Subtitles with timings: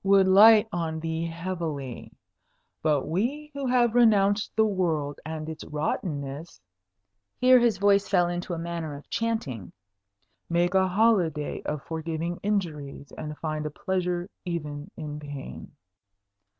[0.04, 2.12] "would light on thee heavily.
[2.80, 6.60] But we who have renounced the world and its rottenness"
[7.38, 9.72] (here his voice fell into a manner of chanting)
[10.48, 15.72] "make a holiday of forgiving injuries, and find a pleasure even in pain."